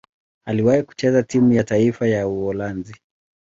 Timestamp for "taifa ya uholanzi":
1.63-2.95